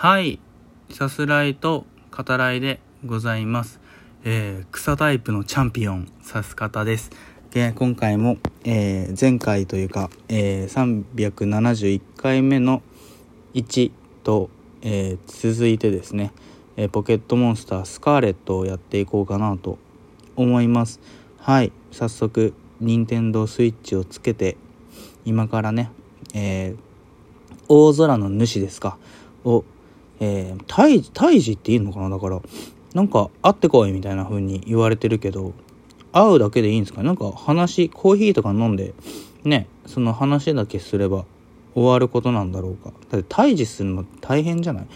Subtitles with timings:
[0.00, 0.38] はい。
[0.90, 1.84] さすらいと
[2.16, 3.80] 語らいでございます。
[4.22, 7.10] えー、草タイプのチャンピオン、さす方です。
[7.50, 12.80] で、今回も、えー、前回というか、えー、371回目の
[13.54, 13.90] 1
[14.22, 14.50] と、
[14.82, 16.30] えー、続いてですね、
[16.76, 19.78] えーポケットモンスタースカーレットをやっていこうかなと
[20.36, 21.00] 思います。
[21.38, 21.72] はい。
[21.90, 24.56] 早速、任天堂スイッチをつけて、
[25.24, 25.90] 今からね、
[26.34, 26.76] えー、
[27.68, 28.96] 大空の主ですか？
[29.44, 29.64] を、
[30.20, 32.10] えー、胎児胎児っていいのかな？
[32.10, 32.40] だから
[32.94, 35.52] なんか会ってこいみたいな風に言われてるけど
[36.12, 38.94] 会うだけでいいんですかなんか話コーヒーとか飲んで
[39.44, 41.24] ねその話だけすれば
[41.74, 42.92] 終わることなんだろうか？
[43.10, 44.86] だって退治するの大変じゃない？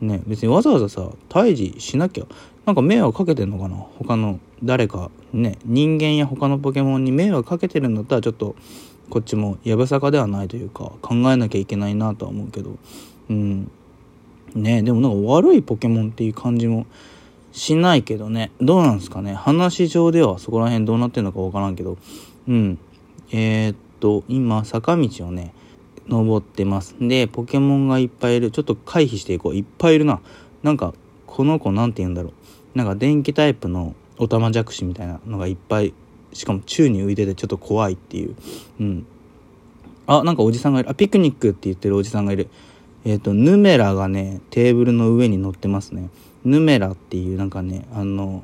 [0.00, 2.24] ね別にわざわざさ退治しなきゃ
[2.66, 3.76] なんか迷惑かけてんのかな？
[3.76, 8.56] 他の誰かね人間や他のポケモンに迷惑かけてるんだったらちょっと
[9.10, 12.76] こっちもやぶさかではないというか考えなきゃいけないなとは思うけど。
[13.30, 13.70] うん。
[14.54, 16.86] ねでもなんか悪いポケモンっていう感じも
[17.54, 18.50] しないけどね。
[18.60, 19.32] どうなんですかね。
[19.32, 21.96] 話上ではそこら辺どうなってんのかわからんけど。
[22.48, 22.78] うん。
[23.30, 25.54] えー、っと今坂道をね
[26.08, 26.96] 登ってます。
[27.00, 28.50] でポケモンがいっぱいいる。
[28.50, 29.54] ちょっと回避していこう。
[29.54, 30.20] いっぱいいるな。
[30.64, 30.94] なんか
[31.26, 32.30] この子なんて言うんだろ
[32.74, 32.78] う。
[32.78, 35.94] なんか電気タイプのオタマジャクシみたいなのがいっぱい。
[36.32, 38.34] しかも宙に浮いててちょっと怖いっていう。
[38.80, 39.06] うん。
[40.08, 40.90] あなんかおじさんがいる。
[40.90, 42.48] あピクニックって言ってるおじさんがいる。
[43.04, 46.10] えっ、とヌメラがねテーブルの上に乗ってますね。
[46.44, 48.42] ヌメラっていうなんかねあの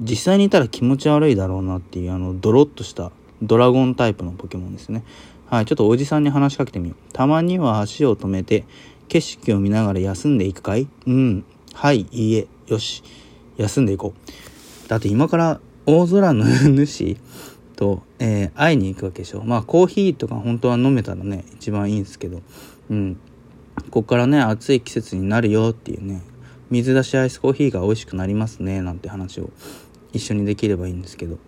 [0.00, 3.12] 実際にいたら気持ち悪いだろうなっていうあのドロッとした
[3.42, 5.04] ドラゴンタイプのポケモンですね。
[5.46, 7.12] はいちょっとおじさんに話しかけてみよう。
[7.12, 8.64] たまには足を止めて
[9.08, 10.88] 景色を見ながら休んでいくかい？
[11.06, 11.44] うん。
[11.74, 12.46] はいいいえ。
[12.66, 13.02] よし。
[13.56, 14.88] 休んでいこう。
[14.88, 17.16] だって今から大空の主
[17.76, 19.42] と、えー会いに行くわけでしょ。
[19.44, 22.40] まあコーヒーとか本当は飲めたらね一番いいんですけど。
[22.90, 23.18] うん。
[23.90, 26.22] こっからね暑い季節になるよっていうね
[26.70, 29.50] 水出しアイスコーヒーが美味しくなりますねなんて話を
[30.12, 31.38] 一緒にできればいいんですけど。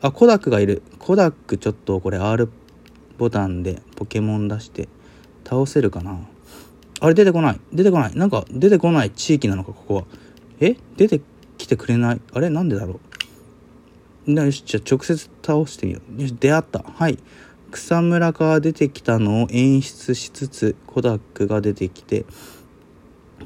[0.00, 0.82] あコダックがいる。
[0.98, 2.48] コダックちょっとこれ R
[3.18, 4.88] ボタンでポケモン出して
[5.44, 6.18] 倒せるかな？
[7.00, 7.60] あれ出てこない。
[7.72, 8.14] 出てこない。
[8.16, 10.04] なんか出てこない地域なのかここは。
[10.58, 10.76] え？
[10.96, 11.20] 出て
[11.56, 12.20] きてくれない？
[12.32, 12.50] あれ？
[12.50, 12.98] なんでだろ
[14.26, 14.32] う？
[14.32, 16.22] よしじゃあ直接倒してみよう。
[16.22, 16.80] よし出会った。
[16.80, 17.18] はい。
[17.72, 22.24] 草むらから出てきたのを演出しつつコダックが出てきて、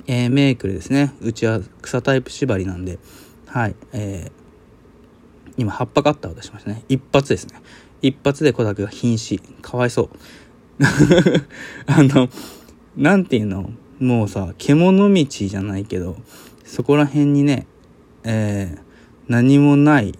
[0.06, 1.14] えーメークルですね。
[1.22, 2.98] うちは草タイプ縛りなんで
[3.46, 4.32] はいえー
[5.56, 6.84] 今葉っぱカッターを出しましたね。
[6.88, 7.62] 一発ですね。
[8.02, 9.38] 一発でコダックが瀕死。
[9.62, 10.10] かわいそう。
[11.86, 12.28] あの
[12.96, 13.70] なんていうの？
[13.98, 16.16] もうさ獣道じゃないけど
[16.64, 17.66] そこら辺にね
[18.24, 18.80] えー
[19.28, 20.18] 何もない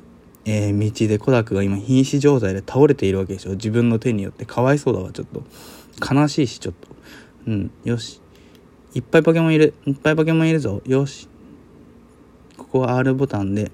[0.49, 3.51] えー道でコダックが今瀕死状態で倒れているわけでしょ。
[3.51, 4.47] 自分の手によって。
[4.47, 5.11] かわいそうだわ。
[5.13, 5.43] ちょっと。
[6.15, 6.89] 悲しいしちょっと。
[7.49, 7.71] うん。
[7.85, 8.21] よし。
[8.95, 9.75] いっぱいポケモンいる。
[9.87, 10.81] いっぱいポケモンいるぞ。
[10.87, 11.29] よし。
[12.57, 13.71] ここは R ボタンで。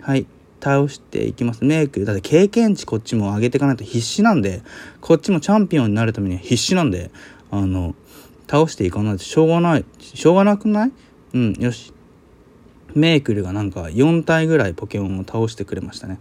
[0.00, 0.26] はい。
[0.60, 1.62] 倒していきます。
[1.64, 2.04] メイク。
[2.04, 4.62] だって経験値こっちも上げていかないと必死なんで。
[5.00, 7.10] こっちもチャンピオンになるためには必死なんで。
[7.50, 7.94] あの
[8.50, 9.84] 倒していかないとしょうがない。
[10.00, 10.92] しょうがなくない？
[11.34, 11.52] うん。
[11.54, 11.93] よし。
[12.94, 16.18] メークルがなんか4体ぐらいポケモンを倒してくれましたね。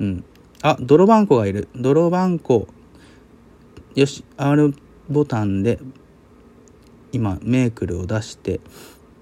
[0.00, 0.24] うん。
[0.62, 1.68] あ、泥バンコがいる。
[1.76, 2.68] 泥バンコ。
[3.94, 4.74] よし、R
[5.08, 5.78] ボタンで
[7.12, 8.60] 今メークルを出して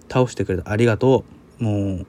[0.09, 0.71] 倒してくれた。
[0.71, 1.25] ありがと
[1.61, 1.65] う。
[1.65, 2.07] もう、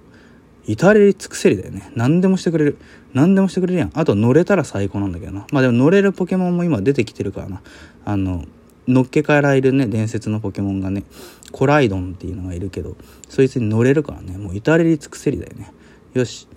[0.65, 1.91] 至れり尽くせりだよね。
[1.95, 2.77] 何でもしてくれる。
[3.13, 3.91] 何でもしてくれるやん。
[3.93, 5.45] あと乗れたら最高なんだけどな。
[5.51, 7.61] まあでも乗れるポケモンも今出てきてるからな。
[8.05, 8.45] あの、
[8.87, 11.03] のっけからいるね、伝説のポケモンがね、
[11.51, 12.95] コライドンっていうのがいるけど、
[13.29, 15.71] そいつに乗れるからね、もう至れり尽くせりだよね。
[16.13, 16.47] よし。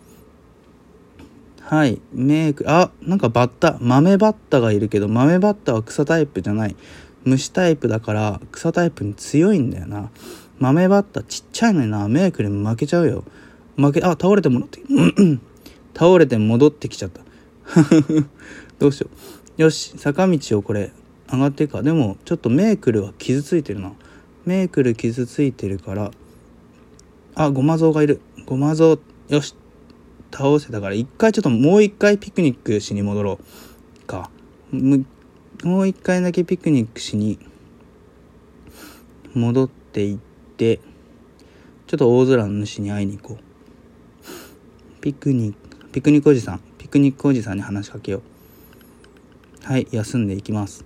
[1.60, 6.76] はい、メイク、あ、なんかバッタ、豆バッタがいるけど、豆バッタは草タイプじゃない。
[7.24, 10.10] 虫タイプだから、草タイプに強いんだよな。
[10.58, 13.24] 豆バッタちっちゃいのにな、メイクに負けちゃうよ。
[13.76, 15.40] 負け、あ、倒れて戻って、うんうん
[15.96, 17.22] 倒れて戻ってきちゃった。
[18.78, 19.08] どうしよ
[19.58, 19.62] う。
[19.62, 20.92] よし、坂道をこれ、
[21.30, 21.82] 上がっていくか。
[21.82, 23.92] でも、ちょっとメークルは傷ついてるな。
[24.44, 26.10] メークル傷ついてるから、
[27.34, 28.20] あ、ゴマゾウがいる。
[28.46, 29.54] ゴマゾウ、よし。
[30.32, 34.06] 倒せたから、一回ちょっともう一回ピクニックしに戻ろう。
[34.06, 34.30] か。
[34.72, 37.38] もう一回だけピクニックしに
[39.34, 40.18] 戻っていっ
[40.56, 40.80] て、
[41.86, 45.00] ちょっと大空の主に会いに行こう。
[45.00, 46.60] ピクニック、ピクニックおじさん。
[46.78, 48.22] ピクニックおじさんに話しかけよ
[49.62, 49.62] う。
[49.64, 50.85] はい、休んでいきます。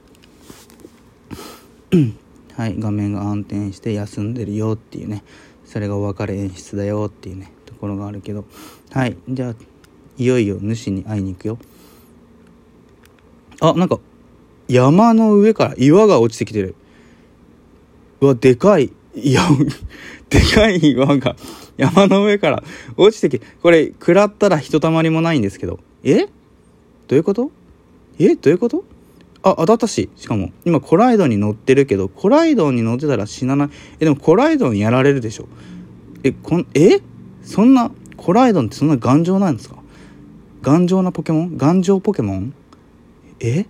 [2.57, 5.25] はい、画面が暗転して休んでるよっていうね、
[5.65, 8.45] それがお別れ演出だよっていうね、ところがあるけど、
[8.91, 9.55] はい、じゃあ、
[10.19, 11.59] いよいよ主に会いに行くよ。
[13.61, 13.99] あ、なんか、
[14.69, 16.75] 山の上から岩が落ちてきてる。
[18.21, 18.93] うわ、でかい。
[19.15, 19.43] いや、
[20.31, 21.35] でかい岩が
[21.77, 22.63] 山の上から
[22.97, 25.81] 落ちてき、これ、食らったらひとたまりもないんですけど。
[26.05, 26.27] え？
[26.27, 26.29] ど
[27.13, 27.51] ういうこと？
[28.19, 28.37] え？
[28.37, 28.85] どういうこと？
[29.43, 30.11] あ、当たったし。
[30.17, 33.69] しかも、今コライドンに乗ってるけど、コライドンに乗ってたら死なない。
[33.99, 35.49] え、でもコライドにやられるでしょ。
[36.23, 37.01] え、こん、え？
[37.43, 39.77] そんな、コライドンってそんな頑丈なんですか？
[40.63, 41.57] 頑丈なポケモン？
[41.57, 42.55] 頑丈ポケモン？
[43.41, 43.65] え？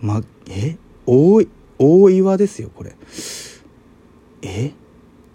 [0.00, 0.76] ま、え？
[1.06, 1.48] 大、
[1.78, 2.94] 大岩ですよ、これ。
[4.42, 4.72] え？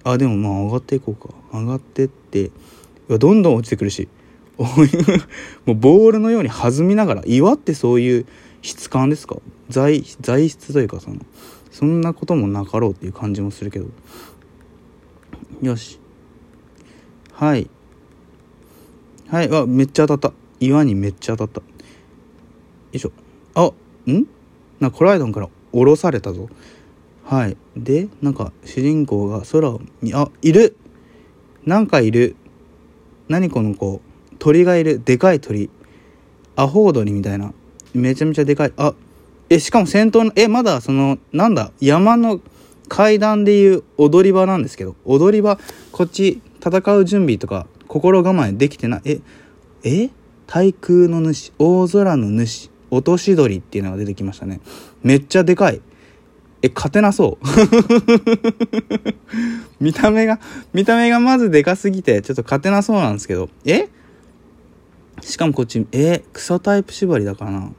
[0.05, 1.33] あ、でもまあ上がっていこうか。
[1.53, 2.51] 上がってって、
[3.09, 4.07] どんどん落ちてくるし。
[5.65, 8.25] もうボールのように弾みながら、岩ってそういう
[8.61, 9.37] 質感ですか？
[9.69, 11.17] 材、材質というかその、
[11.71, 13.87] そんなこともなかろうっていう感じもするけど。
[15.61, 15.99] よし。
[17.33, 17.69] はい。
[19.29, 19.49] はい。
[19.49, 20.37] わ、めっちゃ当たった。
[20.59, 21.61] 岩にめっちゃ当たった。
[21.61, 21.65] よ
[22.93, 23.11] いしょ。
[23.55, 23.71] あ、
[24.09, 24.27] ん？
[24.79, 26.49] なコライドンから降ろされたぞ。
[27.23, 27.57] はい。
[27.77, 30.75] で、なんか主人公が空を見、あ、いる
[31.65, 32.35] なんかいる。
[33.29, 34.01] 何この子。
[34.39, 35.01] 鳥がいる。
[35.03, 35.69] でかい鳥。
[36.55, 37.53] アホウドリみたいな。
[37.93, 38.73] めちゃめちゃでかい。
[38.77, 38.93] あ、
[39.49, 42.39] え、しかも先頭の、え、まだその、なんだ、山の
[42.87, 45.59] 階段でいう踊り場なんですけど、踊り場、
[45.91, 49.01] こっち戦う準備とか心構えできてない。
[49.05, 49.19] え、
[49.83, 50.09] え
[50.47, 54.59] 対空の主、大空の主、落とし鳥っていうのが出てきましたね。
[55.03, 55.81] めっちゃでかい。
[56.61, 57.45] え、勝てなそう。
[59.79, 60.39] 見た目が、
[60.73, 63.49] 見た目がまずでかすぎて、ちょっと勝てなそうなんですけど。
[63.65, 63.89] え？
[65.21, 67.71] しかもこっち、え草タイプ縛りだからな。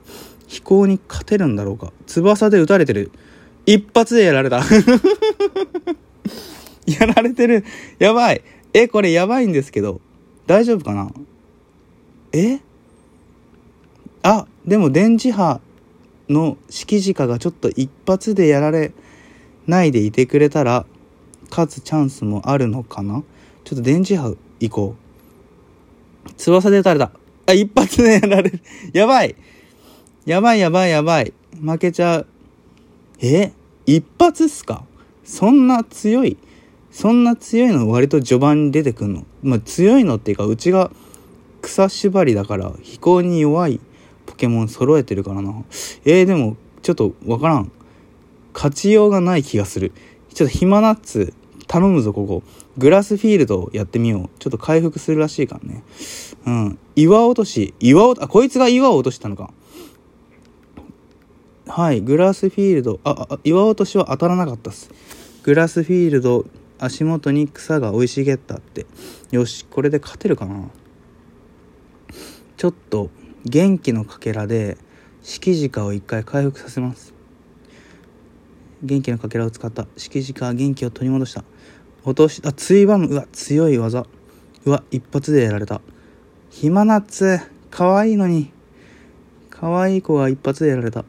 [0.46, 1.92] 飛行に勝てるんだろうか。
[2.06, 3.10] 翼で撃たれてる。
[3.66, 4.62] 一発でやられた。
[6.86, 7.64] やられてる。
[7.98, 8.42] やばい。
[8.74, 10.00] え、これやばいんですけど。
[10.46, 11.12] 大丈夫かな？
[12.32, 12.60] え？
[14.22, 15.60] あ、でも電磁波
[16.28, 18.92] の式直がちょっと一発でやられ
[19.66, 20.86] ないでいてくれたら、
[21.50, 23.22] 勝つチャンスもあるのかな？
[23.64, 24.96] ちょっと電磁波行こ
[26.28, 26.32] う。
[26.36, 27.10] 翼で撃たれた。
[27.46, 28.60] あ、一発でやられる。
[28.92, 29.34] やばい。
[30.24, 31.32] やばいやばいやばい。
[31.60, 32.26] 負けちゃう。
[33.20, 33.52] え？
[33.86, 34.84] 一発っすか？
[35.24, 36.36] そんな強い？
[36.90, 39.24] そんな強いの割と序盤に出てくんの？
[39.42, 40.90] まあ強いのっていうかうちが
[41.62, 43.80] 草縛りだから飛行に弱い
[44.26, 45.52] ポケモン揃えてるからな。
[46.04, 47.72] えー、でもちょっとわからん。
[48.54, 49.92] 勝ちようがない気がする。
[50.34, 51.32] ちょっと暇ナッツ
[51.66, 52.42] 頼むぞここ。
[52.78, 54.38] グラスフィールドやってみよう。
[54.38, 55.82] ちょっと回復するらしいからね。
[56.46, 56.78] うん。
[56.96, 59.52] 岩落とし岩落あこいつが岩を落としたのか。
[61.66, 64.90] はいグラスフィールドああ岩落としは当たらなかったっす。
[65.42, 66.44] グラスフィールド
[66.78, 68.86] 足元に草が生い茂ったって。
[69.30, 70.68] よしこれで勝てるかな。
[72.56, 73.10] ちょっと
[73.44, 74.76] 元気のかけらで
[75.22, 77.14] 敷地下を一回回復させます。
[78.82, 79.86] 元気のかけらを使った。
[79.96, 81.44] 敷地下元気を取り戻した。
[82.04, 83.06] 落としあついばむ。
[83.06, 84.06] うわ強い技。
[84.64, 85.80] うわ一発でやられた。
[86.52, 87.40] 暇ナッツ
[87.70, 88.52] かわいいのに。
[89.48, 91.06] かわいい子が一発でやられた。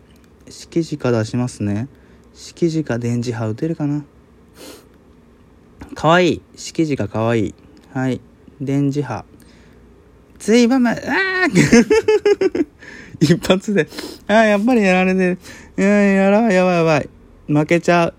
[0.49, 1.89] 敷地下出しますね。
[2.33, 4.05] 敷地下電磁波打てるかな。
[5.95, 6.35] かわい。
[6.35, 7.55] い敷地下かわいい。
[7.93, 8.21] はい。
[8.61, 9.25] 電磁波。
[10.39, 10.95] ついばむあ
[13.19, 13.89] 一発で。
[14.27, 15.37] あやっぱりやられてる。
[15.77, 17.09] いややらやばいやばい。
[17.47, 18.13] 負けちゃう。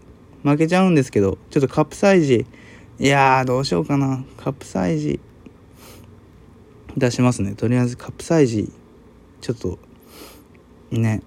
[0.48, 1.38] 負けちゃうんですけど。
[1.48, 2.44] ちょっとカプサイジ。
[2.98, 4.22] いやーどうしようかな。
[4.36, 5.18] カプサイジ。
[6.96, 7.54] 出しますね。
[7.54, 8.72] とりあえずカプサイジ
[9.40, 9.78] ちょっと
[10.90, 11.22] ね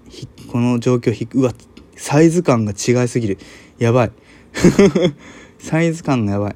[0.52, 1.54] この状況ひうわ
[1.96, 3.38] サイズ感が違いすぎる。
[3.80, 4.12] やばい。
[5.60, 6.56] サイズ感がやばい。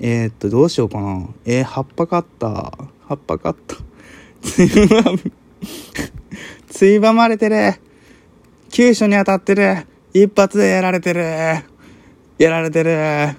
[0.00, 1.28] えー、っとどうしようかな。
[1.44, 3.82] えー、葉っぱカッター葉っぱカッター
[4.42, 5.18] ついばむ。
[6.68, 7.74] ついばまれてる。
[8.70, 9.86] 急所に当たってる。
[10.14, 11.22] 一発でやられてる。
[12.38, 13.36] やられてる。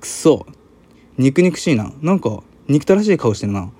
[0.00, 0.46] くそ。
[1.16, 1.92] 肉肉しいな。
[2.02, 3.70] なんか憎たらしい顔してるな。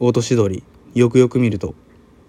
[0.00, 0.62] 落とし鳥
[0.94, 1.74] よくよく見ると。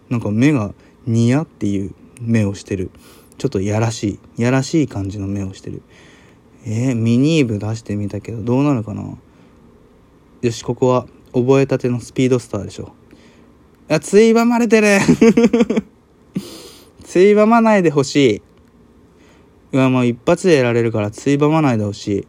[0.09, 0.73] なんか目が
[1.05, 2.91] ニヤっていう目をしてる。
[3.37, 4.41] ちょっとやらしい。
[4.41, 5.81] やらしい感じの目をしてる。
[6.65, 9.17] えー、ミニーブ出してみたけどどうなるかな。
[10.41, 12.93] よしここは覚えたてのスピードスターでしょ。
[13.87, 14.99] あついばまれてる。
[17.03, 18.41] ついばまないでほしい。
[19.73, 22.27] うわもう一発でやられるからついばまないでほしい。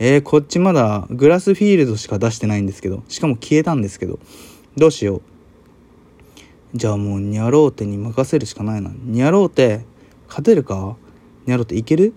[0.00, 4.18] えー、こっちまだグラスフィールドしか出してないんですけどしかも消えたんですけど
[4.76, 5.22] どうしよう。
[6.74, 8.90] じゃあもうニャローテに任せるしかないな。
[8.94, 9.84] ニャローテ
[10.28, 10.96] 勝てるか？
[11.46, 12.12] ニャローテいける？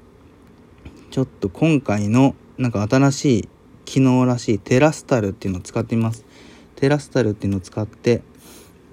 [1.10, 3.48] ちょっと今回のなんか新しい
[3.84, 6.24] 機能らしいテラスタルっていうのを使ってみます。
[6.74, 8.22] テラスタルっていうのを使って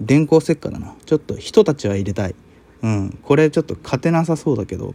[0.00, 0.94] 電光石火だな。
[1.04, 2.34] ちょっと人たちは入れたい。
[2.82, 3.18] うん。
[3.22, 4.94] これちょっと勝てなさそうだけど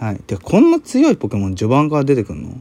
[0.00, 0.20] はい。
[0.26, 2.60] でこんな強いポケモン序盤から出てくんの？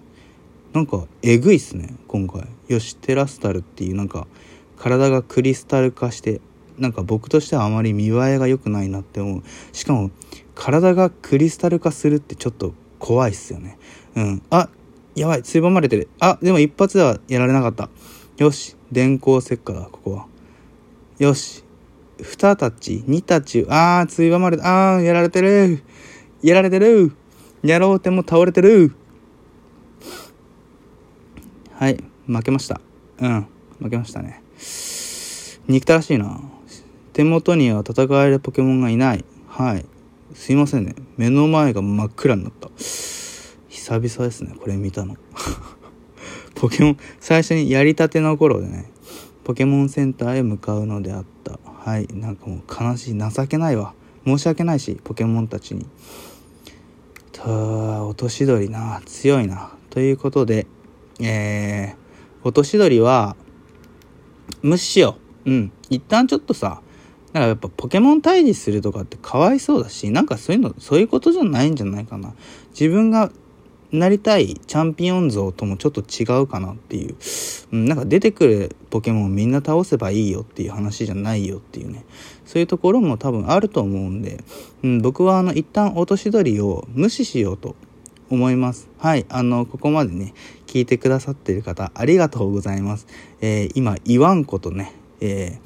[0.73, 2.45] なんかえぐいっすね今回。
[2.67, 4.27] よしテラスタルっていうなんか
[4.77, 6.41] 体がクリスタル化して
[6.77, 9.43] なんか僕としてはあまり見栄えが良くないなって思う。
[9.71, 10.11] しかも
[10.53, 13.77] 体がクリスタル化するってちょっと怖いっすよね。
[14.15, 14.41] うん。
[14.49, 14.69] あ
[15.15, 16.09] やばいついばまれてる。
[16.19, 17.89] あでも一発ではやられなかった。
[18.37, 20.25] よし電光石火だここは。
[21.17, 21.63] よし
[22.19, 24.95] 2タッチ2タッチあーついばまれた。
[24.95, 25.81] あーやられてる。
[26.41, 27.13] やられてる。
[27.63, 28.93] やろうても倒れてる。
[31.73, 32.79] はい負けました。
[33.19, 33.47] うん
[33.79, 34.41] 負けましたね。
[35.67, 36.39] 憎たらしいな。
[37.13, 39.25] 手元には戦えるポケモンがいない。
[39.47, 39.85] はい。
[40.33, 40.95] すいませんね。
[41.17, 42.69] 目の前が真っ暗になった。
[42.77, 45.17] 久々ですねこれ見たの。
[46.55, 48.89] ポケモン最初にやりたての頃でね
[49.43, 51.59] ポケモンセンターへ向かうのであった。
[51.63, 53.17] はいなんかもう悲しい。
[53.17, 53.93] 情けないわ。
[54.25, 55.85] 申し訳ないしポケモンたちに。
[57.43, 59.71] と落とし鳥な強いな。
[59.89, 60.67] ということで
[61.19, 63.35] えー、落とし鳥は
[64.61, 65.51] 無視しよう。
[65.51, 65.71] うん。
[65.89, 66.81] 一旦ちょっとさ
[67.33, 72.33] なんかやっぱポケモン退治するとかってかわいそうだしなんかそういうのそういうことじゃないんじゃないかな。
[72.71, 73.31] 自分が
[73.91, 77.15] なりたいチャンピオン像ともちょっと違うかなっていう、
[77.71, 82.05] うん、なんか出てくるポケモンみんな倒せばいいよっていう話じゃないよっていうね
[82.45, 84.43] そういうところも多分あると思うんで、
[84.83, 87.75] うん、僕はあの一旦落とし鳥を無視しようと
[88.29, 88.87] 思います。
[88.99, 89.25] はい。
[89.29, 90.33] あの、ここまでね、
[90.67, 93.07] 聞いてくださってる方、ありがとうございます。
[93.41, 95.59] えー、今、イワンコとね、えー、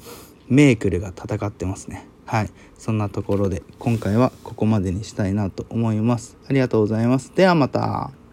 [0.48, 2.06] メークルが戦ってますね。
[2.26, 2.50] はい。
[2.78, 6.36] そんなところで、今回はここまでにしたいなと思います。
[6.48, 7.32] ありがとうございます。
[7.34, 8.23] ではまた。